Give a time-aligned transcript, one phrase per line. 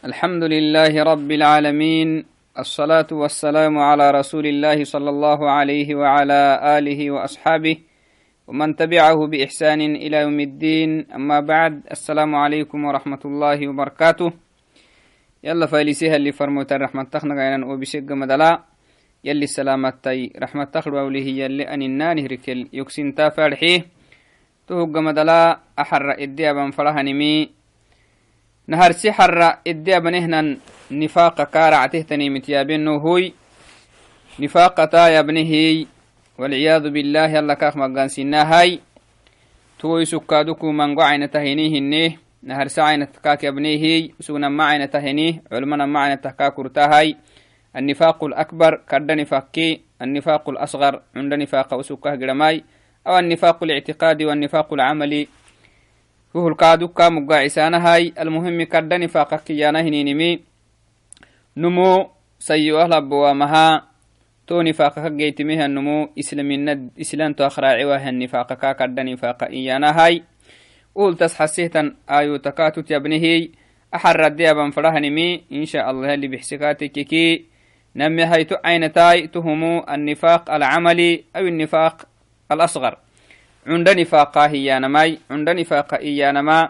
[0.00, 2.24] الحمد لله رب العالمين
[2.58, 7.76] الصلاة والسلام على رسول الله صلى الله عليه وعلى آله وأصحابه
[8.48, 11.12] ومن تبعه بإحسان إلى يوم الدين.
[11.12, 14.32] أما بعد السلام عليكم ورحمة الله وبركاته.
[15.44, 18.64] يلا فاليسيها اللي فرموت الرحمة تخنق عينا وبشق مدلا
[19.24, 23.80] يلي السلامتي رحمة تخلو أوليه يلي أن النانه ركل يكسين تافرحيه
[24.68, 27.59] تهق مدلا أحر إديابا فرهنمي
[28.68, 30.56] نهر سحر إديابا نهنا
[30.90, 33.32] نفاق كارع تهتني متيابينو هوي
[34.40, 35.86] نفاق تا يبنهي
[36.38, 38.80] والعياذ بالله الله كاخ مقان سنا هاي
[39.78, 46.20] توي سكادوكو من قعين تهينيه النيه نهر سعين تكاك يبنيه سونا معين تهينيه علمنا معين
[46.20, 47.16] تكاكر تهاي
[47.76, 52.64] النفاق الأكبر كرد نفاقي النفاق الأصغر عند نفاق وسكاه قرماي.
[53.06, 55.28] أو النفاق الاعتقادي والنفاق العملي
[56.36, 60.40] هو القادوكا مقاعسانا هاي المهم كرد نفاقك يانا هنينمي
[61.56, 63.86] نمو سيئو أهل بوامها
[64.46, 70.22] تو نفاقك جيتميها النمو إسلامنا إسلام تو أخراعي وها النفاقك كرد نفاق إيانا هاي
[70.94, 73.50] قول تسحسيتا آيو تكاتو تيابنهي
[73.94, 77.44] أحر الديابا فرهنمي إن شاء الله اللي بحسكاتك كي
[77.96, 82.02] نمي هيتو عينتاي تهمو النفاق العملي أو النفاق
[82.52, 82.98] الأصغر
[83.70, 86.68] عند نفاقا هي نماي عند نفاقا إيانما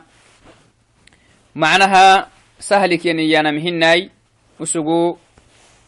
[1.55, 2.29] معناها
[2.61, 4.11] سهل كين إيانا مهناي
[4.61, 5.17] وسقو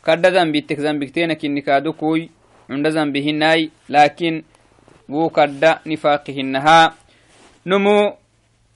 [0.04, 2.30] كرد ذنبتك ذنبكتينك إنكادو كوي
[2.70, 4.42] عند ذنبهناي لكن
[5.08, 6.94] وو كرد نفاقهنها
[7.66, 8.16] نمو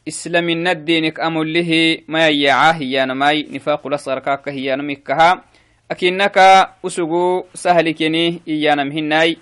[0.08, 5.44] إسلام الدينك أمله ما يعاه هي نماي نفاق الأصغر كاك هي نمكها.
[5.90, 6.38] أكنك
[6.86, 9.38] أسقو سهل كيني إيانا مهناي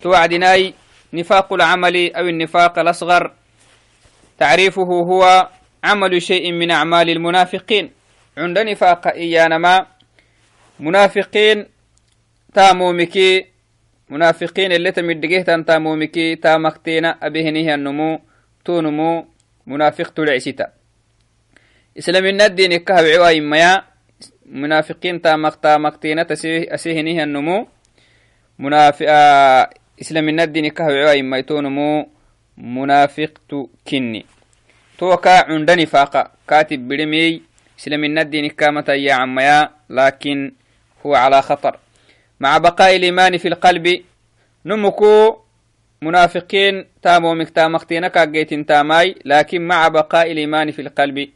[0.00, 0.74] توعدناي
[1.12, 3.32] نفاق العمل أو النفاق الأصغر.
[4.38, 5.48] تعريفه هو
[5.84, 7.90] عمل شيء من أعمال المنافقين.
[8.38, 9.86] عند نفاق إيانا ما
[10.80, 11.66] منافقين
[12.54, 13.46] تامومكي
[14.10, 18.20] منافقين اللي تمدقه تامومكي تامختين أبهنه النمو
[18.64, 19.26] تونمو
[19.66, 20.66] منافق تلعسيتا.
[21.98, 23.82] إسلام الدين كهو عواي ميا
[24.46, 27.68] منافقين تامق تامقتين أسيهنه النمو
[28.58, 29.85] منافق إسلام
[30.40, 32.08] الدين كهو عواي ميتونمو
[32.56, 34.26] منافق كني.
[34.98, 37.42] توكا عند نفاق كاتب برمي
[37.78, 40.52] إسلام الدين كامتا يا عميا لكن
[41.06, 41.78] هو على خطر.
[42.40, 44.02] مع بقاء الإيمان في القلب
[44.66, 45.36] نمكو
[46.02, 51.28] منافقين تامو مكتامختين كاجيتين تاماي لكن مع بقاء الإيمان في القلب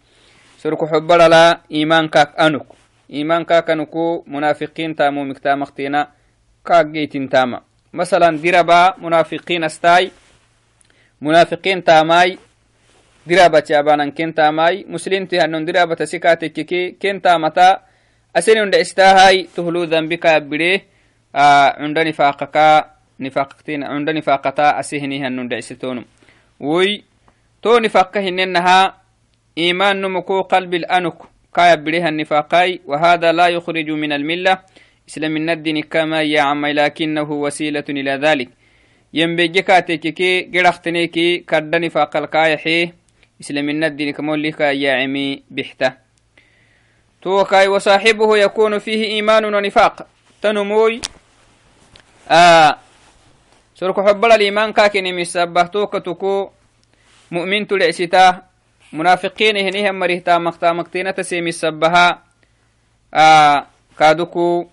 [0.58, 1.60] سرك حب لا
[7.92, 10.10] مثلا دربا منافقين استاي
[11.20, 12.38] منافقين تاماي
[13.26, 17.80] درابة يابانا كين تاماي مسلم تهنون درابة سكاتك كين تامتا
[18.36, 20.84] أسنون عند استاهاي تهلو ذنبك أبريه
[21.34, 22.56] عند نفاقك
[23.20, 26.04] نفاقتين عند نفاقتا أسهني هنون دعستونم
[26.60, 27.04] وي
[27.62, 28.94] تو نفاقة إنها
[29.58, 31.14] إيمان نمكو قلب الأنك
[31.54, 34.58] كايا بريها النفاقاي وهذا لا يخرج من الملة.
[35.10, 38.48] إسلام الندين كما يا عمي لكنه وسيلة إلى ذلك.
[39.14, 42.92] ينبجكاتيكي قرختنيكي كرد نفاق الكايحي
[43.40, 45.92] إسلام الندين كمولي يا عمي بحتة.
[47.22, 50.06] توكاي وصاحبه يكون فيه إيمان ونفاق.
[50.42, 51.00] تنموي.
[52.30, 52.78] آه.
[53.74, 56.50] سرك حبل الإيمان كاكن مسبه توكتكو
[57.30, 58.42] مؤمن تلعستا.
[58.92, 60.38] منافقين هنيهم مريهتا.
[60.38, 62.22] مقتا مقتينة سيمي السبها
[63.14, 63.66] آه.
[63.98, 64.66] كادوكو.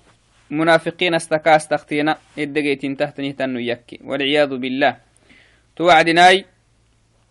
[0.52, 4.98] منافقين استكا استختينا إدقيتين تحتني تنو يكي والعياذ بالله.
[5.76, 6.46] توعدناي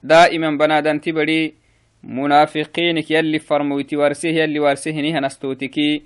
[0.02, 1.54] دائما بنادان تبري
[2.04, 6.02] منافقينك يلي فرمويتي ورسيه يلي ورسيه نيها نستوتكي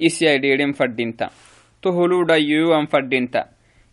[0.00, 1.30] إسيا ديرين فردينتا.
[1.82, 3.44] تهلو دايوان فردينتا.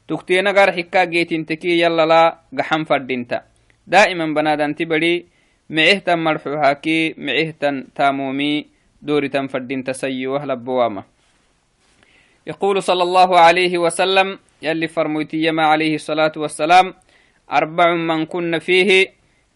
[0.07, 3.41] تكتينا غار حكا جيتنتكي يلا لا قحم فردينتا.
[3.87, 5.25] دائما بنادان تبري
[5.69, 8.65] معهتا مرحوهاكي معهتا تامومي
[9.01, 11.03] دورتا فردينتا سيوه لبوامه
[12.47, 16.93] يقول صلى الله عليه وسلم يلي فرمويتي ما عليه الصلاة والسلام
[17.51, 19.13] أربع من كن فيه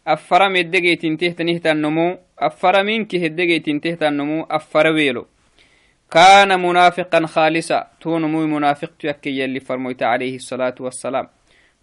[0.08, 5.26] أفرم الدقيت انتهت نهت النمو أفر منك الدقيت انتهت النمو أفر ويلو.
[6.12, 11.28] كان منافقا خالصا تونمو منافق يكي يلي فرمويت عليه الصلاة والسلام.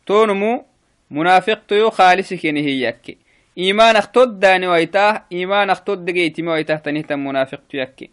[0.06, 0.64] تونمو
[1.10, 3.16] منافق تيو خالص كنه يكي.
[3.58, 8.10] إيمان اختد داني ويتاه إيمان اختد دقيت ما ويتاه تنهت منافق يكي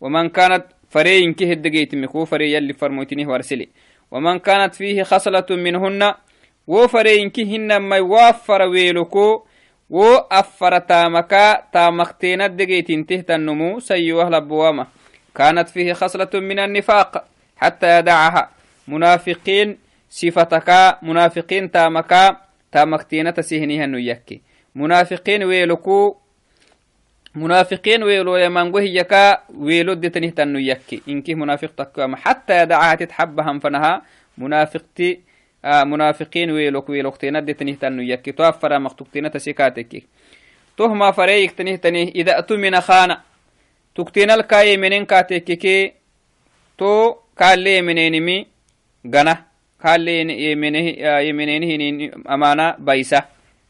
[0.00, 0.64] ومن كانت
[0.96, 3.68] فرين كه الدقيت مكو فري يلي فرموتني ورسلي
[4.10, 6.14] ومن كانت فيه خصلة منهن
[6.66, 9.46] وفرين كهن ما يوفر ويلكو
[9.90, 14.86] wo afara taamaka taamakteena degeytintehtannumu sayyuwah labbuwama
[15.34, 17.24] كانت فيه خصلة من النفاق
[17.56, 18.50] حتى يدعها.
[18.88, 19.78] منافقين
[20.10, 22.36] صفتك منافقين تامكا
[22.72, 24.40] تامكتين تسهنيها نيكي
[24.74, 26.16] منافقين ويلكو
[27.36, 31.02] منافقين ويلو يمانغو هيكا ويلو دتنه تنو يكي.
[31.08, 34.02] إنكي منافق تكوام حتى يدعها تتحبهم فنها
[34.38, 35.20] منافقتي
[35.64, 38.32] آه منافقين ويلوك ويلوكتين دتنه تنو يكي.
[38.32, 40.02] توفر مختوكتين تسيكاتك
[40.78, 43.20] تهما فريك تنه تنه إذا أتمن خانا
[43.94, 45.92] تكتين الكاي منين كاتككي
[46.78, 48.46] تو كالي منينمي
[49.14, 49.44] غنا
[49.82, 50.20] كالي
[51.28, 53.22] يمنينه أمانة بايسة.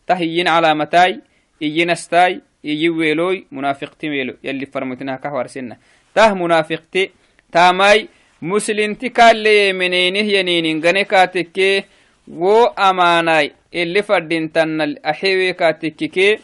[0.06, 1.20] تهيين علامتاي
[1.62, 5.76] إينستاي إيي ويلوي منافقتي ويلو يلي فرمتنا كهوار سنة
[6.14, 7.10] ته منافقتي
[7.52, 8.08] تاماي
[8.42, 11.84] مسلمتي كالي يمنينه ينينين غني كاتككي
[12.28, 16.40] wo amaanay ili fadhintanna axiwe kaatekkike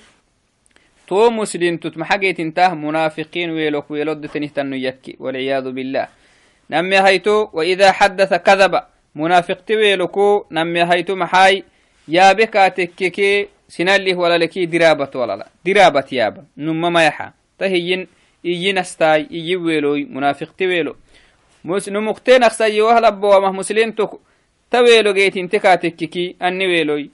[1.06, 6.08] تو مسلم تتمحقيت انتاه منافقين ويلوك ويلود تنهتنو يكي والعياذ بالله.
[6.70, 8.80] نمي هيتو وإذا حدث كذب
[9.14, 10.82] منافق تويلوكو نمي
[12.08, 16.44] yaabe kaatekeke sinalih walalekii dirabat walala diraabat yaaba.
[16.56, 17.32] Numa mayaxa.
[17.58, 18.08] Ta hiyin
[18.44, 20.96] iyinastaay iyi weeloy munaafiqti weelo.
[21.64, 24.20] Numuktee naqsayyowahlabowamah muslimtok
[24.70, 27.08] ta weelo geetinte kaa tekkeki anni weeloy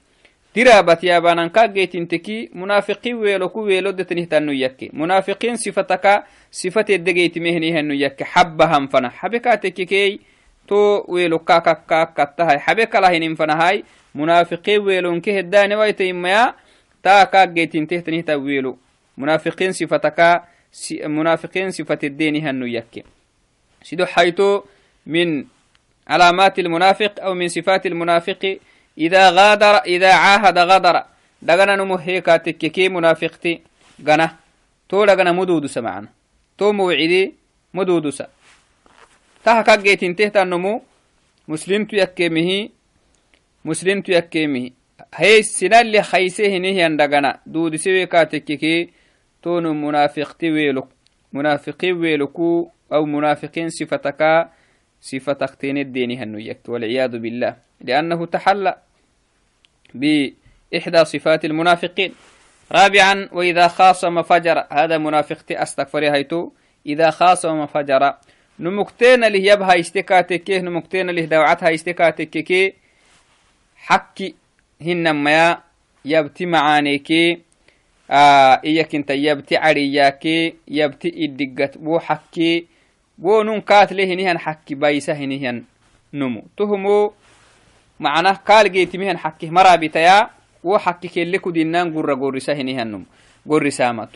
[0.55, 4.91] diraabat yaabanankaa geetinteki munaafiqi weelo ku weelodetnihtannu yakke.
[4.93, 8.25] Munaafiqiin sifataka sifatedde geetimehnihannu yakke.
[8.25, 9.11] Xabba hanfana.
[9.11, 9.57] Xabe kaa
[10.69, 13.83] to weelo kakakkaakkattahay habe kalahinin fanahay
[14.15, 16.55] munafiqin weelonke heddanewaitaimaya
[17.03, 18.79] taa kaggeytintehtanihta weelo
[19.17, 20.47] munafiqin sifataka
[21.09, 23.05] munafiqin sifatedenihannu yakke
[23.83, 24.69] sido hayto
[25.07, 25.49] min
[26.09, 28.59] علامات المنافق أو من صفات المنافق
[28.99, 31.05] إذا غادر إذا عاهد غدر
[31.43, 33.61] دغنا نمو هيكا تككي منافقتي
[34.07, 34.37] غنا
[34.89, 36.09] تو دغنا مدودس معنا
[36.59, 37.35] تو موعدي
[39.45, 40.83] تها كجيت انتهت النمو
[41.49, 42.69] مسلم يكيمه
[43.65, 44.71] مسلم يكيمه
[45.15, 48.91] هي السنة اللي خيسه نهي عندنا دود سوي كاتككي
[49.43, 50.89] تون منافقتي ويلك
[51.33, 54.49] منافقي ويلكو أو منافقين صفتك
[55.01, 58.77] صفتك تين الدين هنو والعياذ بالله لأنه تحلى
[59.95, 62.13] بإحدى صفات المنافقين
[62.73, 66.51] رابعا وإذا خاصم فجر هذا منافق أستغفر هيتو
[66.87, 68.15] إذا خاصم فجر
[68.61, 72.75] نمكتين له يبها استكاتك نمكتين له دوعتها استكاتك
[73.77, 74.35] حكي
[74.81, 75.59] هنما
[76.05, 77.39] يبتي معانيكي
[78.11, 82.67] آه إياك انت يبتي عرياكي يبتي إدقت بو حكي
[83.19, 85.65] بو نون كاتله نهن حكي بايسه نهن
[86.15, 86.45] نمو.
[86.57, 87.13] تهمو
[88.01, 90.31] معناه قال جيت مهن حكي مرابطيا
[90.65, 93.05] و حكي كل كدينان غر غورسا هنيهنم
[93.49, 94.09] غورساما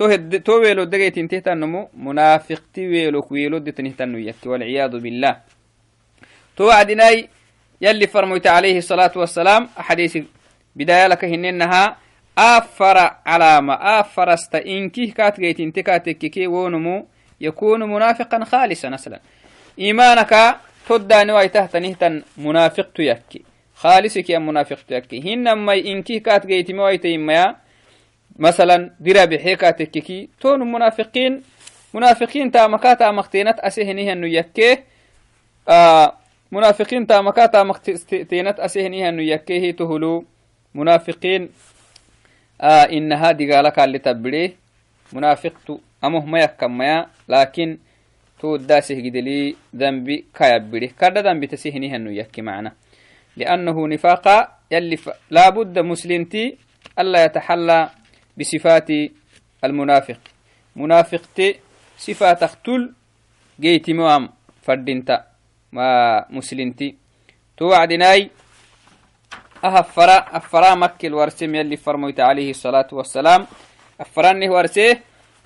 [0.00, 3.58] منافق تأستاي تهد جيت انته تنه تويلو تهد تويلو دجيت انته تنمو منافق تويلو كويلو
[3.58, 5.36] دتنه تنو يك والعياذ بالله.
[6.56, 7.28] توعدناي
[7.80, 9.68] يلي فرميت عليه الصلاة والسلام.
[9.76, 10.18] حديث
[10.76, 11.96] بداية لك هننها
[12.38, 17.06] أفر علامة أفر است إنكي كات جيت انت كاتككي ونمو.
[17.40, 18.90] يكون منافقا خالصا
[28.38, 30.28] مثلا درا بحيكا تككي.
[30.40, 31.42] تون منافقين
[31.94, 34.84] منافقين تامكا تامختينت أسهنها أنه يكيه
[35.68, 36.12] آه
[36.52, 40.24] منافقين تامكا تامختينت أسهنها أنه يكيه تهلو
[40.74, 41.48] منافقين.
[42.60, 44.52] آه إن هذه قالك اللي تبريه
[45.12, 47.78] منافق أمه ما يكمل لكن
[48.40, 52.72] تو داسه جدلي ذنبي كيبري كذا ذنبي تسهني هنو يكي معنا.
[53.36, 55.10] لأنه نفاق يلي ف...
[55.30, 56.56] لابد مسلمتي
[56.98, 57.90] ألا يتحلى
[58.38, 58.88] بصفات
[59.64, 60.18] المنافق.
[60.76, 61.56] منافقتي
[61.98, 62.92] صفات اختل
[63.60, 64.28] جيتي موام
[64.62, 65.24] فردنتا
[65.72, 66.96] ما مسلمتي
[67.56, 68.30] توعدناي
[69.64, 73.46] أهفرا أفرا مكي ورسم يلي فرميت عليه الصلاة والسلام.
[74.00, 75.00] أفراني ورسيه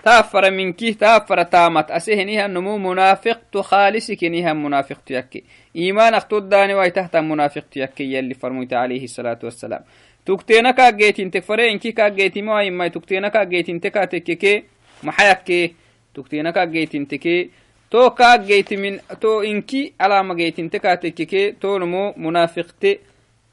[0.05, 1.91] تأفر منكي تأفر تامت.
[1.91, 5.45] أسهنيها نمو منافق تخالصكنيها منافق تيكي.
[5.77, 9.85] إيمان أختود داني واي تحت منافق تيكي يلي فرميت عليه الصلاة والسلام.
[10.29, 14.65] تكتينا كاجيت انت فري انكي كاجيت ما إما تكتينا كاجيت انت كاتككي
[15.03, 15.75] محيكي
[16.15, 17.51] تكتينا كاجيت انتكي
[17.91, 22.99] تو كاجيت من تو انكي على ما جيت انت كاتككي تو نمو منافق تي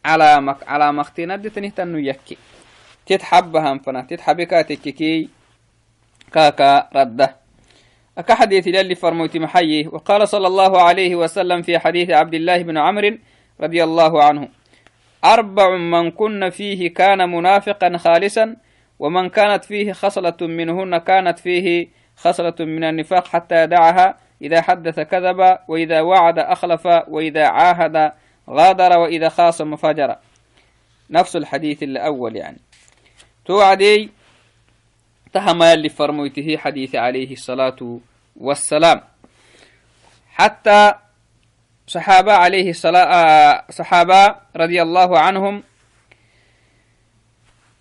[0.05, 2.37] على مك على مختينا دتنه تنو يكي
[3.05, 5.29] تتحبها فنا تتحبكاتككي
[6.33, 7.35] كاكا رده
[8.17, 12.77] أكا حديث للي فرموت محيي وقال صلى الله عليه وسلم في حديث عبد الله بن
[12.77, 13.17] عمرو
[13.61, 14.47] رضي الله عنه
[15.25, 18.55] أربع من كن فيه كان منافقا خالصا
[18.99, 25.57] ومن كانت فيه خصلة منهن كانت فيه خصلة من النفاق حتى يدعها إذا حدث كذب
[25.67, 28.11] وإذا وعد أخلف وإذا عاهد
[28.49, 30.15] غادر وإذا خاصم فجر.
[31.09, 32.57] نفس الحديث الأول يعني.
[33.45, 34.09] توعدي
[35.33, 37.99] تهما اللي فرميته حديث عليه الصلاة
[38.35, 39.01] والسلام.
[40.33, 40.93] حتى
[41.87, 45.63] صحابة عليه الصلاة آه، صحابة رضي الله عنهم.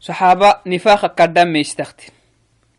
[0.01, 2.13] صحابة نفاق قدام ميستختن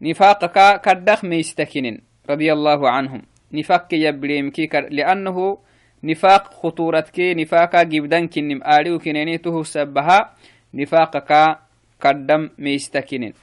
[0.02, 0.42] نفاق
[0.86, 1.98] كدخ ميستكنن
[2.30, 3.22] رضي الله عنهم.
[3.52, 5.58] نفاق يبريم كي لأنه
[6.04, 10.34] نفاق خطورتك نفاق جبدان كنم آليو كنينيته سبها
[10.74, 11.60] نفاقك
[12.02, 13.34] قدم ميستكنن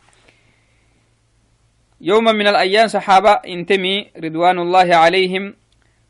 [2.00, 5.54] يوم من الأيام صحابة انتمي رضوان الله عليهم.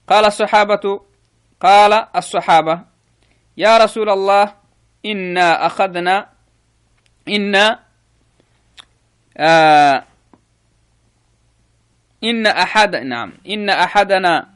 [0.09, 1.12] قال الصحابة
[1.63, 2.81] قال الصحابة
[3.57, 4.55] يا رسول الله
[5.07, 6.29] إنا أخذنا
[7.29, 7.79] إنا
[9.37, 10.05] آه
[12.25, 14.49] إن أحد نعم إن أحدنا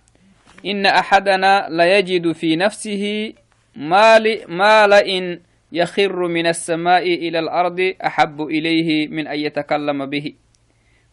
[0.66, 3.32] إن أحدنا ليجد في نفسه
[3.76, 5.40] مال مال إن
[5.72, 10.34] يخر من السماء إلى الأرض أحب إليه من أن يتكلم به.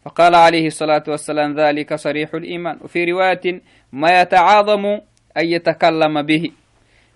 [0.04, 2.78] فقال عليه الصلاة والسلام ذلك صريح الإيمان.
[2.80, 3.60] وفي رواية
[3.92, 5.00] ما يتعاظم
[5.36, 6.50] أن يتكلم به.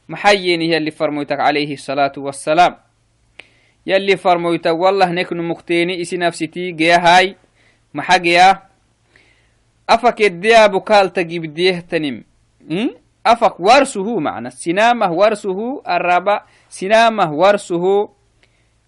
[0.09, 2.77] محيين هي اللي فرميتك عليه الصلاة والسلام.
[3.87, 7.37] يلي فرميتك والله نكن مختيني إسي نفسيتي جيا هاي.
[7.95, 8.63] محاجيا
[9.91, 12.25] أفك الديا بكال تجيب ديه تنم.
[13.27, 18.09] أفك ورسه معنى سنامه ورسه الرابع سنامه ورسه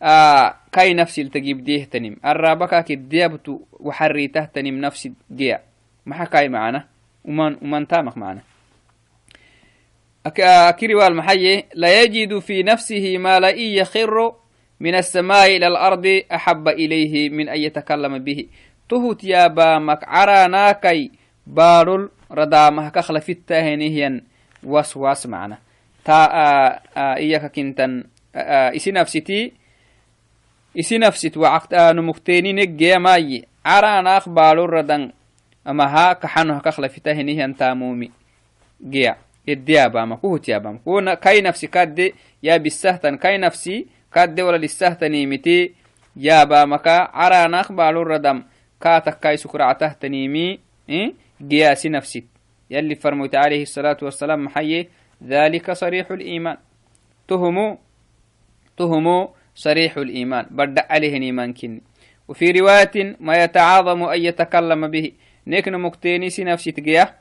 [0.03, 2.17] آه كاي نفسي تجيب ديه تنم.
[2.25, 5.61] الرابع كديا بتو وحريته تنم نفسي جيا.
[6.07, 6.87] ما كاي معنا
[7.25, 8.43] ومن ومن تامخ معنا
[10.21, 11.65] Ah, kiriwal maxaye eh?
[11.73, 14.37] layajidu fi nafsihi maa la in yakiru
[14.81, 18.53] min aلsamaa'i ila alardi axaba ilayhi min an yatakalama bihi.
[18.85, 21.09] Tohut yaabamak caraanaakay
[21.49, 24.21] baadhol radaamah kakhlafittaahenihiyan
[24.61, 25.57] waswas macna.
[26.05, 28.05] Taa ah, ah, iyaka kintan
[28.77, 29.61] isinafsitii
[30.75, 35.13] isinafsit wacaqtanumukteenineggeyamaaye caraanaak baadhol radan
[35.65, 36.61] amaha kaxanoh
[37.57, 38.13] taamuumi
[38.85, 39.17] geya
[40.17, 45.73] كوهت يابام كون كاي نفسي كاد يا بالسهتن كاي نفسي كاد ولا للسهتني متي
[46.17, 46.89] يابامك.
[46.89, 48.43] عراناك بارل ردم.
[48.81, 51.15] كاتك كاي سكرعته تنيمي إيه؟
[51.51, 52.25] قياس نفسك
[52.71, 54.89] يلي فرموت عليه الصلاة والسلام محيي
[55.25, 56.57] ذلك صريح الإيمان.
[57.29, 57.79] تهمو
[58.77, 60.47] تهمو صريح الإيمان.
[60.51, 61.81] بدأ عليه إيمان كن.
[62.29, 65.13] وفي رواية ما يتعاظم أن يتكلم به.
[65.47, 67.15] نكن مكتيني سي نفسي تقيا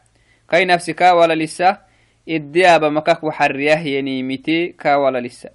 [0.49, 1.88] كاي نفسك ولا لسه؟
[2.35, 5.49] الدياب مكاك وحريه ينيمتي كا ولا لسه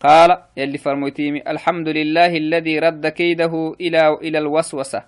[0.00, 5.02] قال يلي فرموتيمي الحمد لله الذي رد كيده إلى إلى الوسوسة.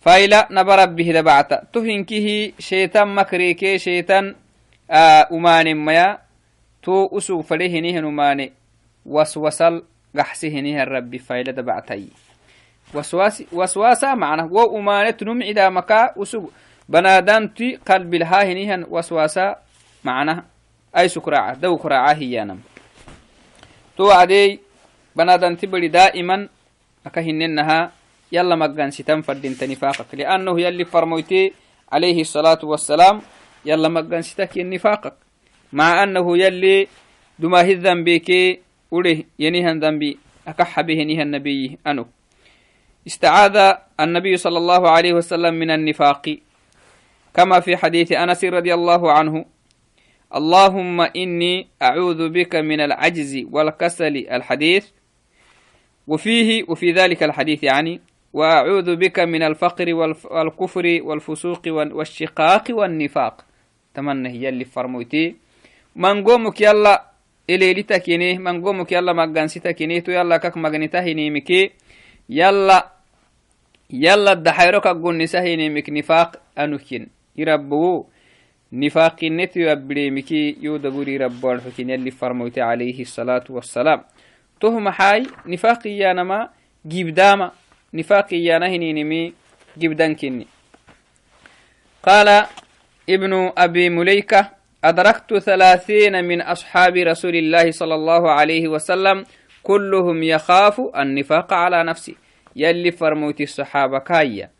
[0.00, 4.34] فايلا نبربه دبعتا تهنكه شيطان مكريكي شيطان
[4.90, 6.18] آه أمان ميا.
[6.82, 8.52] تو أسو فليه نهن أماني
[9.06, 9.82] وسوسل
[10.18, 12.08] قحسه نه الرب فايلا دبعتي.
[12.94, 15.68] وسواس وسواسا معنى وأمانة نم إذا
[20.04, 20.44] نهن معنى
[20.96, 22.60] أي سكراعة دو كراعة هي نم.
[23.96, 24.60] تو عدي
[25.16, 26.48] بنادانتي بلي دائما
[27.06, 27.92] أكهننها
[28.32, 31.52] يلا مقان ستم فردين نفاقك لأنه يلي فرمويتي
[31.92, 33.22] عليه الصلاة والسلام
[33.64, 35.14] يلا مقان ستك النفاقك.
[35.72, 36.88] مع أنه يلي
[37.38, 40.18] دما هذن بيكي وله ينهن ذنبي
[40.48, 42.06] أكح به نهى النبي أنو.
[43.06, 43.56] استعاذ
[44.00, 46.24] النبي صلى الله عليه وسلم من النفاق.
[47.34, 49.44] كما في حديث أنس رضي الله عنه
[50.32, 54.86] اللهم إني أعوذ بك من العجز والكسل الحديث.
[56.08, 58.00] وفيه وفي ذلك الحديث يعني
[58.32, 63.44] وأعوذ بك من الفقر والكفر والفسوق والشقاق والنفاق.
[63.94, 65.36] تمنى هي اللي فرموتي
[65.96, 67.04] من قومك يلا
[67.50, 71.70] إلي لتكيني من قومك يلا مقانسي تكيني تو يلا كك مقنتهني مكي.
[72.28, 72.92] يلا
[73.90, 77.08] يلا الدحيرك قلني سهيني مك نفاق أنكين.
[77.36, 78.06] يربو
[78.72, 84.04] نفاق النت يبري مكي يودبوري ربو الحكين يلي فرموتي عليه الصلاة والسلام.
[84.60, 86.48] تهم حاي نفاق يانما
[86.86, 87.52] جيب داما.
[87.94, 89.32] نفاق يانهني نمي
[89.76, 90.46] جبدان كني
[92.02, 92.46] قال
[93.10, 94.50] ابن أبي مليكة
[94.84, 99.24] أدركت ثلاثين من أصحاب رسول الله صلى الله عليه وسلم
[99.62, 102.14] كلهم يخاف النفاق على نفسه
[102.56, 104.50] يلي فرموتي الصحابة كايا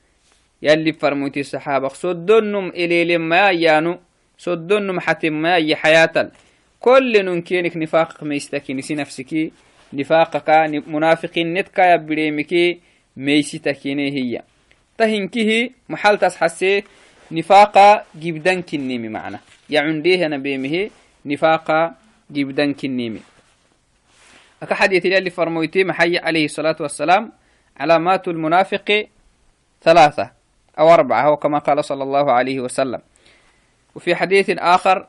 [0.63, 3.99] يلي فرموتي الصحابة صدنم إلي لما يانو.
[4.39, 6.31] صدنم حتم ما حياة
[6.81, 9.53] كل ننكينك نفاقك ميستكي نسي نفسكي.
[9.93, 10.51] نفاقك
[10.87, 12.81] منافقين نتكا يبريمكي
[13.17, 14.43] ميستكيني هي.
[14.99, 16.85] تهنكيه محل تسحسي.
[17.33, 19.41] نفاقا جبدان كنيمي معنا.
[19.71, 20.91] يعنديه نبيمه
[21.27, 21.95] نفاقا
[22.31, 23.21] جبدان كنيمي.
[24.63, 27.33] أكا حديث اللي فرمويتي محي عليه الصلاة والسلام.
[27.77, 29.07] علامات المنافق
[29.83, 30.42] ثلاثة.
[30.79, 33.01] أو أربعة هو كما قال صلى الله عليه وسلم.
[33.95, 35.07] وفي حديث آخر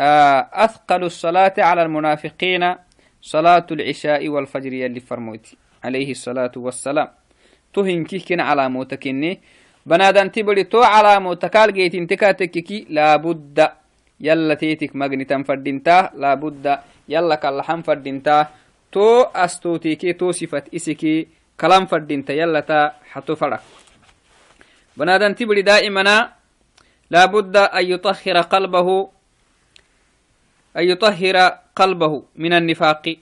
[0.00, 2.74] آه، أثقل الصلاة على المنافقين
[3.22, 7.08] صلاة العشاء والفجر يلي فرموتي عليه الصلاة والسلام.
[7.74, 9.40] تهن كيكين على موتكني
[9.86, 13.68] بنادان تبري تو على موتكال جيت انتكاتككي لابد
[14.20, 16.78] يلا تيتك مغني تنفردنتا لابد
[17.08, 18.46] يلا كالحم فردنتا
[18.92, 21.28] تو أستوتيكي تو صفت إسكي
[21.60, 23.62] كلام فردنتا يلا تا حتو فرق.
[24.96, 26.32] بنادان تبري دائما
[27.10, 28.88] لابد أن يطهر قلبه
[30.76, 31.36] أن يطهر
[31.76, 33.16] قلبه من النفاق.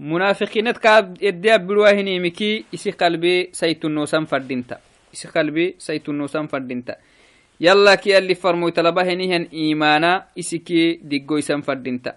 [0.00, 4.78] منافقين كاب يدي بلواهني مكي إسي قلبي سيت النوسان فردينتا.
[5.14, 6.96] إسي قلبي سيت النوسان فردينتا.
[7.60, 12.16] يلا كي اللي فرمو تلبهنيهن إيمانا إسكي ديقويسان فردينتا.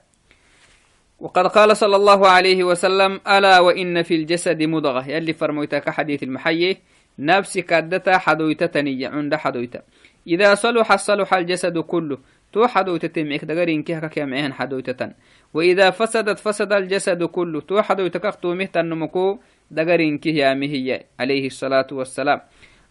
[1.20, 5.08] وقد قال صلى الله عليه وسلم ألا وإن في الجسد مضغة.
[5.08, 6.77] يلي فرمويتك حديث المحيي.
[7.19, 9.81] نفسي كادتا حدويتتني عند حدويتا.
[10.27, 12.17] إذا صلح صلح الجسد كله
[12.53, 15.12] تو حدويتة معك دقرين كيها معهن حدويتة
[15.53, 19.38] وإذا فسدت فسد الجسد كله تو حدويتك أختو مهتا نمكو
[19.71, 22.41] دقرين كيها مهي عليه الصلاة والسلام.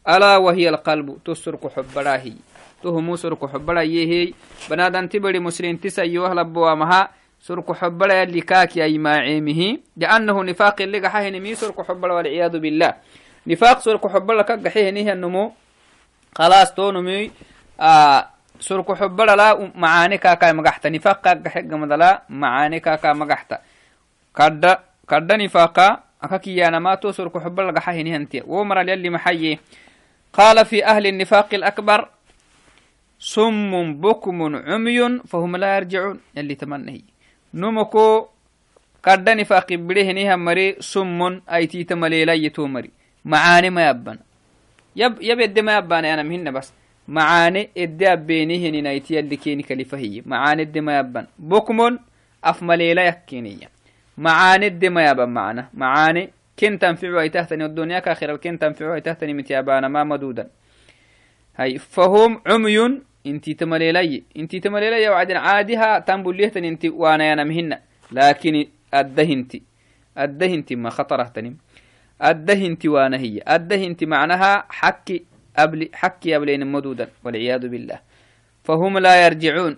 [0.09, 2.33] ألا وهي القلب تسرق حبراهي
[2.83, 4.33] تهمو سرق حبراهي
[4.71, 10.99] بنادان تبري مسلم تسيوه لبوا مها سرق حبرا اللي كاكي أي معيمه لأنه نفاق اللي
[10.99, 12.95] قحيه مي سرق حبرا والعياذ بالله.
[13.47, 15.53] نفاق سرق حبرا كقحيه نيه النمو.
[16.37, 17.31] خلاص تونمي
[17.81, 18.29] آه
[18.61, 23.59] سركو حبلا لا معاني كاكا مقحتا نفاق كاكا مدلا معاني كاكا مقحتا
[24.37, 26.03] كدا كدا نفاقا.
[26.23, 29.59] أكاكي يانا ماتو سركو حبلا قحاه نهنتي ومر يلي محيي.
[30.33, 32.09] قال في أهل النفاق الأكبر
[33.19, 36.21] سم بكم عمي فهم لا يرجعون.
[36.37, 37.00] يلي تمنهي.
[37.54, 38.26] نمكو
[39.04, 42.91] كدا نفاق بليه نها مري سم أيتي تمليلا يتومري
[43.32, 44.19] معاني ما يبن
[44.97, 46.73] يب يب ما يبان أنا مهن بس.
[47.08, 50.23] معاني إدي أبيني هني نايتي اللي كيني كلفة هي.
[50.26, 51.26] معاني إدي ما يبان.
[51.39, 51.99] بكمون
[52.45, 53.69] أف مليلة يكينية.
[54.19, 55.69] معاني إدي ما يبان معنا.
[55.75, 60.49] معاني كن تنفعوا تحتني الدنيا كاخر كن تنفعوا تحتني متيابانا ما مدودا.
[61.56, 64.23] هاي فهم عمي انتي تمليلي.
[64.36, 67.78] انتي تمليلي وعدن عادها تنبليه انتي وأنا أنا مهن
[68.12, 69.62] لكن الدهنتي
[70.19, 71.32] الدهنتي ما خطره
[72.23, 73.43] الدهنتي وأنا هي.
[73.49, 75.25] الدهنتي معناها حكي
[75.57, 77.99] أبلي حكي أبلين مدودا والعياذ بالله.
[78.65, 79.76] فهم لا يرجعون.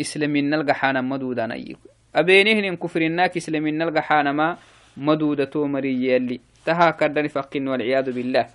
[0.00, 1.78] إسلامين نلقى حانا مدودا أيك.
[2.14, 4.56] أبينهن كفر الناك إسلامين نلقى حانا ما
[4.96, 6.40] مدودة تومري يلي.
[6.66, 8.46] تها كردن فقين والعياذ بالله.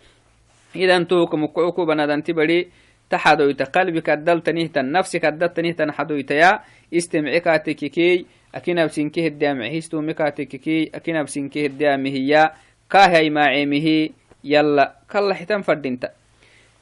[0.76, 2.68] إذا توك مقعوكو بنادن تبري.
[3.10, 6.60] تحدويت قلبك الدلت نهتن نفسك الدلت نهتن حدويت يا.
[6.94, 8.26] استمعك تككي
[8.56, 12.52] أكنا بسنكه الدام هيستو مكا تككي أكنا بسنكه الدام هي
[12.90, 14.10] كاهي ما عيمه
[14.44, 16.12] يلا كلا حتم فردنت.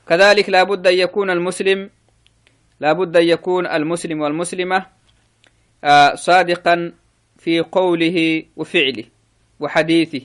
[0.08, 1.90] كذلك لابد أن يكون المسلم
[2.80, 4.86] لابد أن يكون المسلم والمسلمة
[5.84, 6.92] آه، صادقا
[7.38, 9.04] في قوله وفعله
[9.60, 10.22] وحديثه.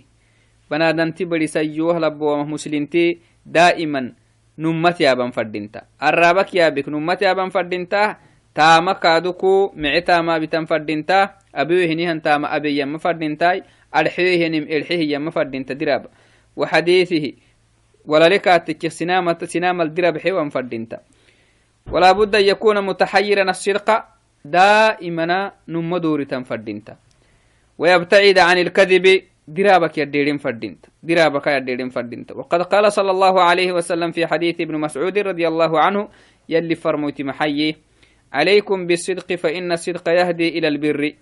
[0.70, 4.12] بنادم تبري سيوه لبوه مسلمتي دائما
[4.58, 8.16] نمت يابن فردنتا الرابك يابك نمت يابن فردنتا
[8.54, 13.62] تاما كادوكو معتا ما بتن فردنتا أبيو هنيهن تاما أبي يم فردنتاي.
[15.72, 16.06] دراب
[16.56, 17.32] وحديثه
[18.06, 20.98] ولا لك أتك سنامة سنام الدرب حيوان فردينتا
[21.92, 24.04] ولا بد أن يكون متحيرا الصدق
[24.44, 26.96] دائما نم دوري فردينتا
[27.78, 34.10] ويبتعد عن الكذب درابك يديرين فردينت درابك يديرين فردينت وقد قال صلى الله عليه وسلم
[34.12, 36.08] في حديث ابن مسعود رضي الله عنه
[36.48, 37.76] يلي فرموت محيي
[38.32, 41.12] عليكم بالصدق فإن الصدق يهدي إلى البر.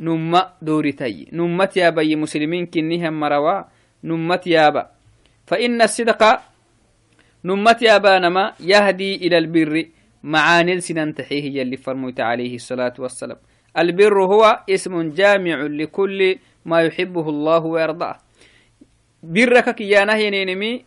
[0.00, 3.62] نم دورتي نمت يا بي مسلمين كنهم مروا
[4.04, 4.90] نمت يابا
[5.46, 6.22] فإن الصدق
[7.44, 9.86] نمت يابانما يهدي إلى البر
[10.22, 13.36] معاني سنن تحيه يلي فرموت عليه الصلاة والسلام
[13.78, 18.16] البر هو اسم جامع لكل ما يحبه الله ويرضاه
[19.22, 20.84] برك كيانا ينينمي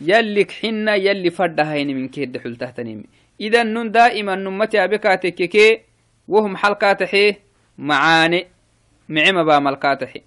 [0.00, 3.04] يلك حنا يلي فردها من كيد حل تحتنمي
[3.40, 5.82] إذا نن دائما نمتي بكاتك
[6.28, 7.49] وهم حلقات حيه
[7.80, 8.46] معاني
[9.08, 10.22] معما باملقات حيه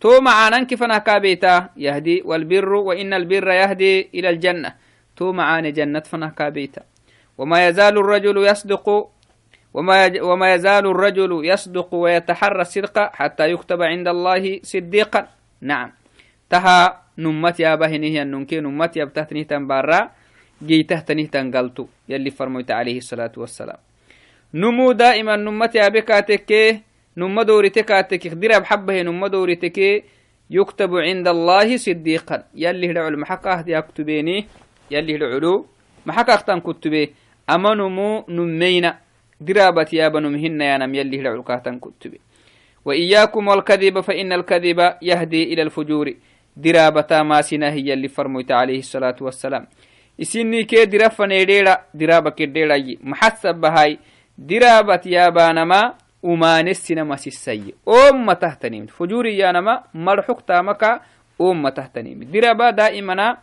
[0.00, 4.74] تو معانا كفنا كابيتا؟ يهدي والبر وإن البر يهدي إلى الجنة.
[5.16, 6.82] تو معاني جنة فنا كابيتا.
[7.38, 8.86] وما يزال الرجل يصدق
[9.74, 15.28] وما, وما يزال الرجل يصدق ويتحرى الصدق حتى يكتب عند الله صديقا.
[15.60, 15.92] نعم.
[16.50, 20.10] تها نمت يا بهنه النمكي نمت يا بتهتني تنبارا.
[20.62, 21.86] جي تهتني تنقلتو.
[22.08, 23.78] يلي فرميت عليه الصلاة والسلام.
[24.54, 26.82] نمو دائما نمت يا بكاتك.
[27.18, 27.90] نم دورتك
[28.42, 29.78] درب حبه نم دورتك
[30.50, 32.36] يكتب عند الله صديقا.
[32.54, 34.36] يلي هلعل محكا يكتبيني
[34.90, 35.66] يلي هلعلو
[36.06, 37.08] محكا اختن كتبه
[37.50, 38.98] أما نمو نمينا.
[39.40, 42.18] درابة يا بنو مهن يا نم يلي هلعل كاتن كتبه
[42.84, 46.14] وإياكم والكذب فإن الكذب يهدي إلى الفجور.
[46.56, 49.66] درابة ما سنا هي فرميت عليه الصلاة والسلام.
[50.22, 53.98] إسني كي درافة نيديرا درابة كديرا محسب بهاي.
[56.22, 57.74] وما نسينا سيسي.
[57.88, 61.00] أم تهتنيم فجوري يا نما مرحوك تامك
[61.40, 63.36] أم تهتنيم ديرا دائما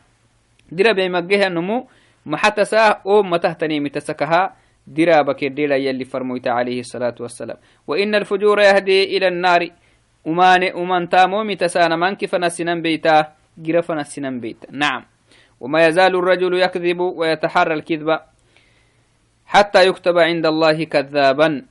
[0.71, 1.87] ديرا بي مجيها نمو.
[2.25, 3.01] محتسا.
[3.07, 4.55] أم تهتنيم تسكها
[4.87, 7.57] ديرا بكير يلي فرمويت عليه الصلاة والسلام.
[7.87, 9.69] وإن الفجور يهدي إلى النار.
[10.25, 11.43] وما وما تامو.
[11.43, 13.33] متسانا من كيف نسينا بيتا.
[13.57, 14.67] جرف نسينا بيتا.
[14.71, 15.05] نعم.
[15.59, 18.19] وما يزال الرجل يكذب ويتحرى الكذبة
[19.45, 21.65] حتى يكتب عند الله كذابا.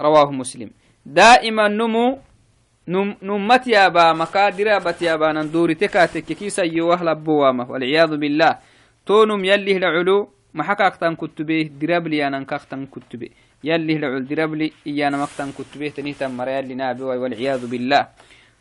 [0.00, 0.70] رواه مسلم.
[1.06, 2.18] دائما نمو
[2.88, 8.58] نمت يا با مكا درابت يا با نندوري تكاتك كيسا يوهلا بوامة؟ والعياذ بالله.
[9.06, 13.28] تونم يلي العلو محكاك تن كتبه درابلي أنا كاختن كتبه.
[13.64, 18.08] يلي العل درابلي إيانا مكتن كتبه تنهتا مريال نابي والعياذ بالله.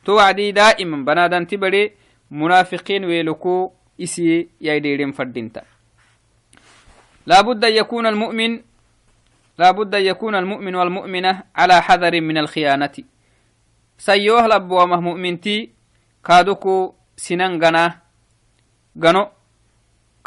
[0.05, 1.91] توعدي دائما بنادان تبري
[2.31, 3.71] منافقين ويلكو
[4.01, 5.61] إسي يايديرين فردينتا.
[7.27, 8.61] لابد أن يكون المؤمن
[9.59, 12.95] لا بد أن يكون المؤمن والمؤمنة على حذر من الخيانة.
[13.97, 15.57] سيوه لبوا مؤمنتي
[16.25, 16.75] كادوكو
[17.25, 17.85] سنان غنا
[19.03, 19.23] غنو.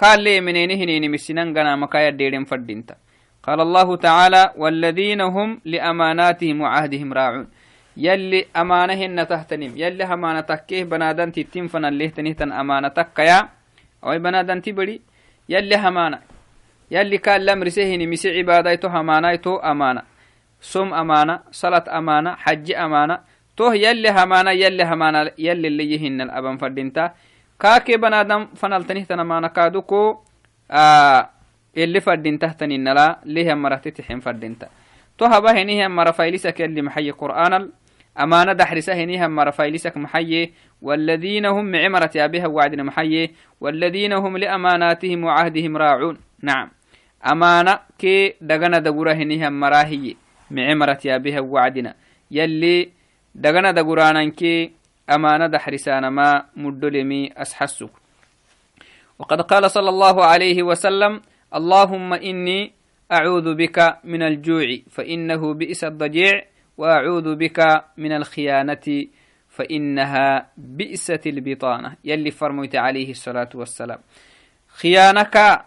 [0.00, 2.96] قال لي منين هنين من سنان غنا مكايا ديرين فردينتا.
[3.42, 7.46] قال الله تعالى والذين هم لأماناتهم وعهدهم راعون.
[7.96, 13.48] يلي أمانهن تهتنم يلي أمانة تكيه بنادن تتم فن اللي تنهتن أمانة تكيا.
[14.04, 15.00] أو بنادن تبري.
[15.48, 16.18] يلي أمانة.
[16.92, 20.02] يلي كان لم رسهني مسي عبادايتو همانايتو أمانة.
[20.60, 23.16] صوم أمانة صلاة أمانة حج أمانة.
[23.56, 27.04] توه يلي همانة يلي همانة يلي اللي يهن الأبن فردينتا.
[27.60, 30.18] كاكي بنادم فنالتنه تنمانا كادوكو
[30.70, 31.30] آه
[31.76, 34.68] اللي فردين تحتني نلا ليه مرة تتحين فردينتا.
[35.18, 37.70] تو هبا هنيه مرة فايلسك اللي محي قرآن
[38.20, 40.52] أمانة دحرسة هنيه مرة فايلسك محي.
[40.82, 43.30] والذين هم معمرة يابها وعدنا محي.
[43.60, 46.18] والذين هم لأماناتهم وعهدهم راعون.
[46.42, 46.70] نعم.
[47.26, 50.16] أمانة كي دغنا دغورا هنيها مراهي
[50.50, 51.94] معمرت يا بها وعدنا.
[52.30, 52.90] يلي
[53.34, 54.72] دغنا دغورانا كي
[55.10, 57.90] أمانة دحرسانا ما مدلمي أسحسك
[59.18, 61.20] وقد قال صلى الله عليه وسلم
[61.54, 62.72] اللهم إني
[63.12, 66.42] أعوذ بك من الجوع فإنه بئس الضجيع
[66.78, 69.06] وأعوذ بك من الخيانة
[69.48, 71.96] فإنها بئست البطانة.
[72.04, 73.98] يلي فرميت عليه الصلاة والسلام.
[74.68, 75.64] خيانك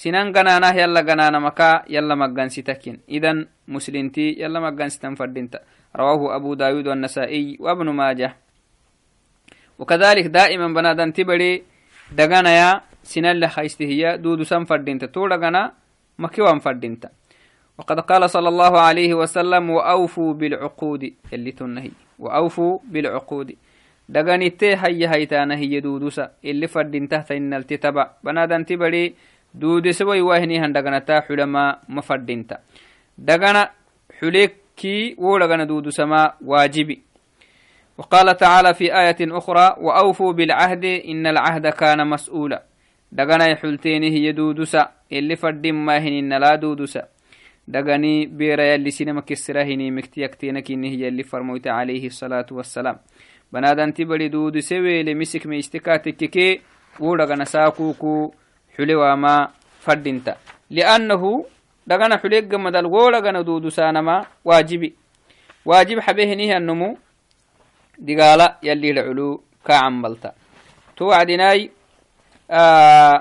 [0.00, 5.64] sinan gananah yalla ganana maka yalla maggansitakin idan muslinti yalla maggansitan fadinta
[5.96, 8.36] رواه أبو داود والنسائي وابن ماجه
[9.78, 11.62] وكذلك دائما بنادن تبري
[12.12, 15.72] دغنا يا سنال خيسته دود سم فردينتا تو دغنا
[16.18, 17.08] مكيوان فردينتا
[17.78, 23.56] وقد قال صلى الله عليه وسلم وأوفوا بالعقود اللي تنهي وأوفوا بالعقود
[24.08, 29.14] دغنيتي هيا هيتانا هي دودوسا اللي فردينتا تنال التتبع بنادن تبري
[29.60, 32.60] duudesewai wahinihan dhaganata xulama ma fadhinta
[33.18, 33.70] dhagana
[34.20, 37.02] xulekii wo dhagana duudusama waajibi.
[37.98, 42.62] وقال تعالى في آية أخرى وأوفوا بالعهد إن العهد كان مسؤولا
[43.12, 47.02] دغنا يحلتينه يدودسا اللي فردين ما هن لا دودسا
[47.68, 52.96] دغني بيرا يلي سينما كسرهني مكتيكتينك إنه يلي فرموت عليه الصلاة والسلام
[53.52, 56.60] بنادن تبري دود سوي لمسك ميستكاتك كي
[57.00, 58.34] ودغنا ساكوكو
[58.76, 59.48] حلوama
[59.80, 60.36] فردنتا
[60.70, 61.22] لأنه
[61.86, 64.94] دغنا حليق مدل غولا دودو سانما واجبي
[65.64, 66.98] واجب حبيهنيه النمو
[67.98, 70.32] دقالة يلي العلو كعملتا
[70.96, 71.70] توعدناي
[72.50, 73.16] آه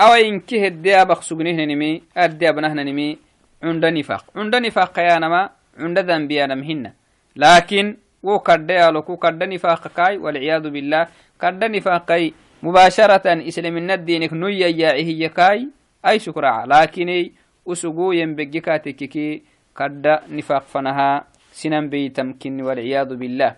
[0.00, 3.18] أو إنكه الديا بخسقنيه نمي الديا بنهن نمي
[3.62, 6.92] عند نفاق عند نفاق يانما عند ذنبي أنا مهن
[7.36, 14.68] لكن wo kadda yaloku kadda nifaqa kai walciyadu billah kadda nifaqai مباشرة إسلام الدينك نويا
[14.68, 15.68] يا هي كاي
[16.06, 16.66] أي شكرا.
[16.66, 17.30] لكن
[17.68, 19.42] أسقو ينبقى تككي
[19.76, 23.56] قد نفاق فنها سنن بي تمكن والعياذ بالله.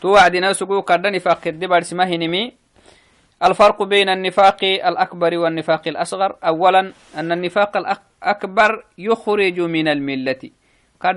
[0.00, 2.52] تو وعدنا سقو قد نفاق كدبر اسمه نمي
[3.44, 6.36] الفرق بين النفاق الأكبر والنفاق الأصغر.
[6.44, 10.42] أولا أن النفاق الأكبر يخرج من الملة.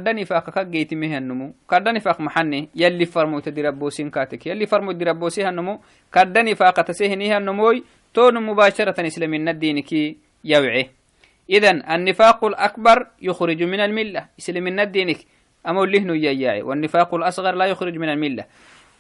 [0.07, 5.05] نفاق كجيت مه النمو قد نفاق محني يلي فرمو تدي ربوسين كاتك يلي فرمو تدي
[5.05, 5.79] ربوسيها النمو
[6.13, 10.89] قد نفاق تسهنيها النموي تون مباشرة إسلام الدين كي يوعي
[11.49, 15.17] إذن النفاق الأكبر يخرج من الملة إسلام الدينك
[15.67, 16.15] أما اللي هنو
[16.67, 18.45] والنفاق الأصغر لا يخرج من الملة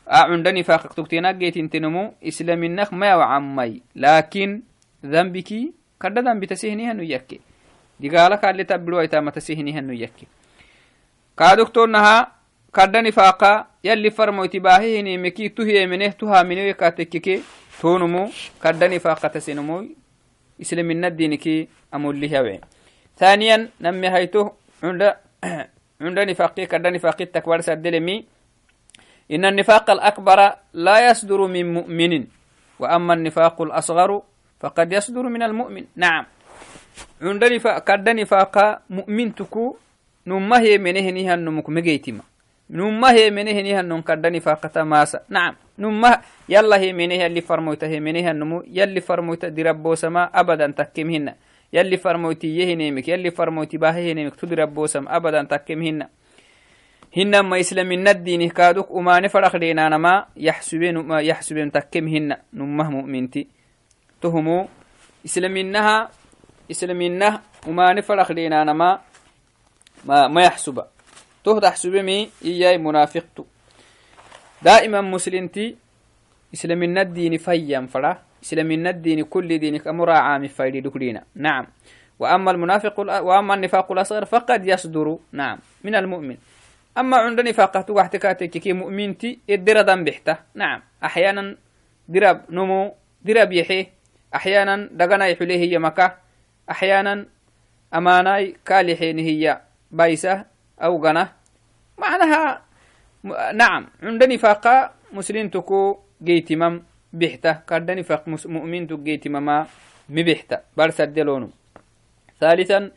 [0.07, 4.61] عندني فاقك تكتينا جيت انتنمو إسلامينك ما وعمي لكن
[5.05, 5.53] ذنبك
[5.99, 7.39] قد ذنب تسهني هنو يكي
[7.99, 10.27] دي قالك اللي تبلو ايتام تسهني هنو يكي
[11.41, 12.17] كادكتور نها
[12.69, 17.41] قد نفاقا يلي فرمو اتباهي هني مكي تهي منه تها منه يكاتككي
[17.81, 18.29] تونمو
[18.61, 19.77] قد نفاقا تسنمو
[20.61, 22.61] إسلامينا الدينكي أمولي هوي.
[23.17, 24.49] ثانيا نمي هيتو
[24.85, 25.01] عند
[26.05, 28.17] عند نفاقي قد نفاقي التكوار سدلمي.
[29.33, 30.39] إن النفاق الأكبر
[30.73, 32.13] لا يصدر من مؤمن
[32.79, 34.11] وأما النفاق الأصغر
[34.61, 35.85] فقد يصدر من المؤمن.
[35.95, 36.25] نعم.
[37.21, 38.55] عند نفاق قد نفاق
[38.89, 39.65] مؤمن تكو
[40.27, 42.23] نمه منه نها نمك مجيتما
[42.69, 46.11] نمه منه نها نم قد نفاق تماسا نعم نمه
[46.49, 51.33] يلا هي منه اللي فرموته منه النمو يلي فرموته دربو سما أبدا تكمهن
[51.73, 56.07] يلي فرموتي يهنيمك يلي فرموتي باهي تدربو سما أبدا تكمهن
[57.11, 63.47] hinama islamina dini kaduk umane farakdeenanama yaxsuben takkem hina numah muminti.
[64.21, 64.69] Tohumu
[65.23, 66.09] islaminaha
[66.69, 68.01] islaminah umane
[70.07, 70.87] farakdeenanama ma yaxsuba
[71.43, 73.45] toh taxsubemi iyai munafiqtu
[74.61, 75.75] dائما مسلمتي
[76.53, 81.23] إسلامنا الدين فيا فرا إسلامنا الدين كل دينك مراعى من فايد دكرينا.
[81.35, 81.67] نعم.
[82.19, 85.17] وأما المنافق وأما النفاق الأصغر فقد يصدر.
[85.31, 85.59] نعم.
[85.83, 86.37] من المؤمن.
[86.97, 90.81] أما عندني فاقة واحتكاتك كي مؤمنتي الدرا بحته نعم.
[91.03, 91.57] أحيانا
[92.07, 92.93] درب نمو
[93.25, 93.87] درب يحي
[94.35, 96.17] أحيانا دقنا يحليه هي مكة.
[96.69, 97.25] أحيانا
[97.93, 99.61] أماناي كالحين هي.
[99.91, 100.45] بايسة
[100.81, 101.27] أو غنى.
[101.97, 102.61] معناها
[103.53, 109.67] نعم عندني فاقة مسلم تكو جيتمم بحته كردني فاق مؤمن تكو جيتمما
[110.09, 111.49] مبحته برسل دلونه
[112.39, 112.91] ثالثا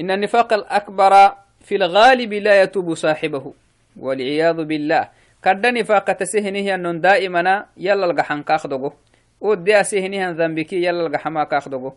[0.00, 1.12] إن النفاق الأكبر
[1.60, 3.52] في الغالب لا يتوب صاحبه.
[3.96, 5.08] والعياذ بالله.
[5.44, 8.92] كردني فاقة سهنه أن دائما يلا القحن كاخدقه
[9.40, 11.92] ودي سهنه ذنبك يلا القحما كاخدقه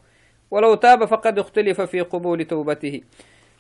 [0.51, 3.01] ولو تاب فقد اختلف في قبول توبته.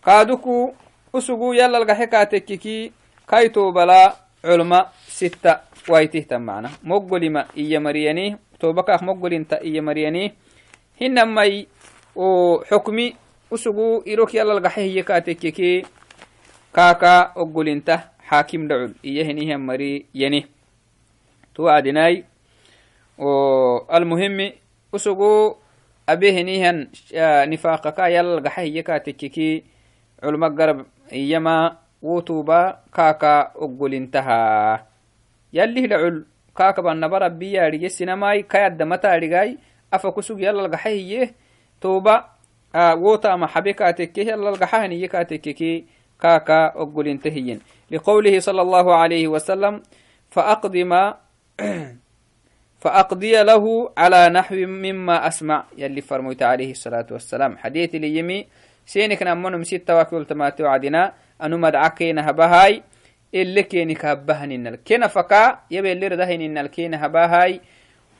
[0.01, 0.73] qaaduku
[1.13, 2.93] usugu yalalgahe kaatekkiki
[3.25, 10.33] kai bala culma sitta waitihta mana moggolima iya mariyani tobakaak ah moggolinta iya mariyani
[10.99, 11.67] hinamai
[12.15, 13.15] o xukmi
[13.51, 15.85] usugu irok yalalgahe hiye kaatekkiki
[16.71, 20.45] kaaka oggolinta xaakim dhacul iya hinihian mari yani
[21.53, 22.25] tuwacdinai
[23.17, 23.29] o
[23.89, 24.53] almuhimi
[24.93, 25.57] usugu
[26.07, 29.70] abe hinihan eh, nifaaqaka yalalgahe hiye kaatekkiki
[30.21, 34.87] كاتككي علم قرب إيما وتوبا كاكا أقولنتها
[35.53, 36.25] يلي لعل
[36.57, 39.57] كاكا بان بربي ياري سينماي كايد متاريغاي
[39.93, 41.33] أفكسوك يلا قحيه
[41.81, 42.25] توبا
[42.75, 45.85] آه ووتا ما حبيكاتك يلا القحاني يكاتككي
[46.21, 47.59] كاكا أقول انتهين
[47.91, 49.81] لقوله صلى الله عليه وسلم
[52.81, 55.65] فأقضي له على نحو مما أسمع.
[55.77, 57.57] يلي فرميت عليه الصلاة والسلام.
[57.57, 58.47] حديث ليمي
[58.85, 62.83] سينك نمنم ستة وكل تماتي وعدنا أنو مدعكين هبهاي
[63.35, 67.61] اللي كينك هبهن إنال كينا فكا يبي اللي ردهن إنال كين هبهاي.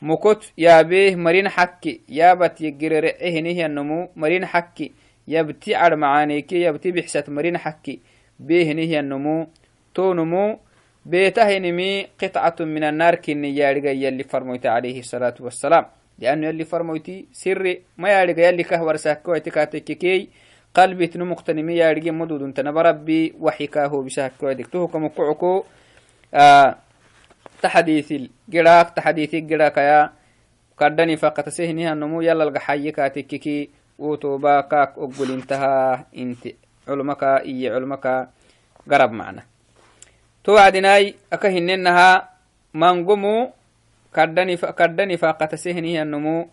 [0.02, 2.00] مكت يا به مرين حكي.
[2.08, 4.08] يا بت يجرر إهنه النمو.
[4.16, 4.92] مرين حكي.
[5.28, 6.62] يبتي عر معانيكي.
[6.62, 8.00] يبتي بحسة مرين حكي.
[8.40, 9.46] بيهنه النمو.
[9.94, 10.58] تو نمو.
[11.06, 12.06] بيته نمي.
[12.22, 15.86] قطعة من النار كني يارجا يلي فرموت عليه الصلاة والسلام.
[16.18, 17.82] لأنه يلي فرموتي سري.
[17.98, 20.28] ما يارجا يلي كهور ساكو اعتكاتككي
[20.74, 25.64] قلبي تنو مقتنمي يارجا مدود انت نبربي وحكاه بساكو ادكتوه كمقعكو
[26.34, 26.76] آه
[27.62, 30.12] تحديث الجراك تحديث الجراك يا
[30.78, 36.44] قدني فقط سهنها النمو يلا القحيكاتككي وتوبا كاك أقول انتهى انت
[36.88, 38.28] علمك إي علمك
[38.90, 39.42] قرب معنا.
[40.44, 42.28] توعدناي أكهننها
[42.74, 43.50] منقمو
[44.14, 44.56] كردني.
[44.56, 46.48] كردني فاقة سهني النمو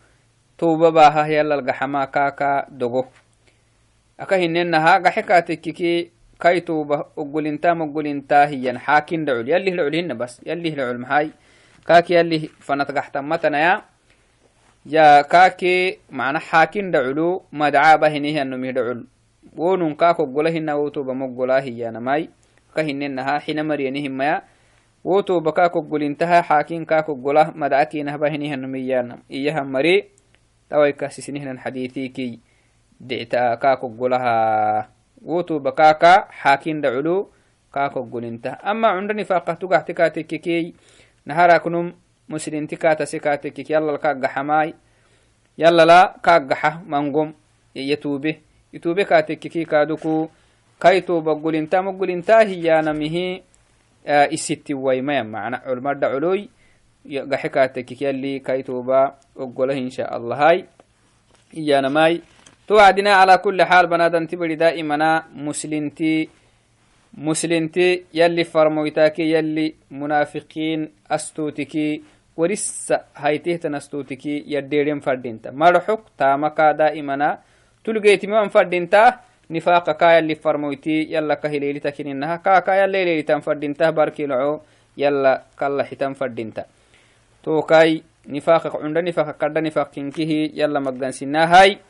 [0.58, 3.06] توبا باها يلا القحما كاكا دغو.
[4.20, 10.70] قحكا تككي كاي توبا أقول انتا مقول انتا هي حاكين دعول يلي العلهن بس يلي
[10.74, 11.32] العلم هاي
[11.88, 13.82] كاك يلي فنتقحتمتنا يا
[14.86, 19.08] يا كاكي معنا حاكين دعلو مدعا بهنه النمي دعل
[19.58, 22.30] ونون كاكو قوله النوتو بمقولا هي نماي
[22.76, 24.42] كهننها حين مرينهم ما
[25.04, 30.12] woto baka koggolintaha xaakin ka koggola madcakinahbahinihanamiyanam iyahan mari
[30.68, 31.56] tawaikasisnihnan
[33.00, 34.88] xadiiثiki dicta ka koggolaha
[35.24, 37.32] woto bakaka xaakin dhaculu
[37.72, 40.76] ka koggolinta ama cunda nifaqah tugahti katekkekey
[41.26, 41.94] naharaknum
[42.28, 44.76] muslinti katase katekkek yallal kaggaxamai
[45.58, 47.34] yallala kaggaxa mangom
[47.76, 50.30] yatube itube katekkeki kaduku
[50.80, 53.44] kaito baggolinta moggolinta hiyanamihi
[54.32, 56.50] isitti waymaya macna culmadha culoy
[57.06, 58.44] gaxe kaatekik yalli
[59.36, 60.66] oggolah insha allahai
[61.54, 62.22] iyanamai
[62.70, 66.30] to wacdina ala kuli xaal banadanti bari daa'imana muslinti
[67.18, 71.88] muslinti yalli farmoytaaki yalli munaafiqiin astutiki
[72.38, 77.30] warissa haytehtan astutiki yaddeeren fadhinta marxuk taamaka daa'imana
[77.84, 84.62] tulgeetimiwan fadhinta نفاق كايا اللي فرمويتي يلا كهليلي تكينها كا كايا اللي تنفردينته باركي لعو
[84.98, 86.64] يلا كلا حتم فردينتا
[87.44, 91.89] تو كاي نفاق عند نفاق قد نفاق كنكه يلا مقدن سنا هاي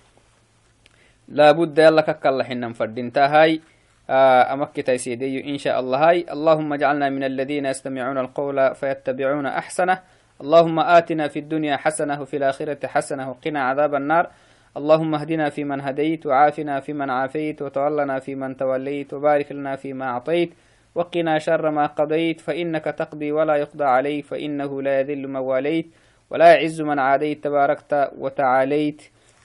[1.30, 3.62] لابد يلا كلا حنا فردينتا هاي
[4.10, 6.10] آه أمك تيسيدي إن شاء الله.
[6.10, 10.00] هاي اللهم اجعلنا من الذين يستمعون القول فيتبعون أحسنه.
[10.42, 14.30] اللهم آتنا في الدنيا حسنة وفي الآخرة حسنة وقنا عذاب النار.
[14.78, 20.54] اللهم اهدنا فيمن هديت وعافنا فيمن عافيت وتولنا فيمن توليت وبارك لنا فيما أعطيت
[20.96, 22.42] وقنا شر ما قضيت.
[22.42, 25.88] فإنك تقضي ولا يقضى عليك فإنه لا يذل من واليت
[26.30, 27.44] ولا يعز من عاديت.
[27.44, 29.02] تباركت وتعاليت.